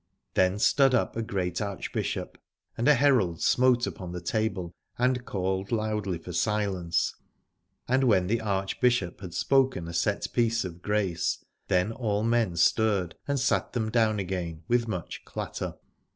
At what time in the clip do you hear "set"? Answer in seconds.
9.93-10.25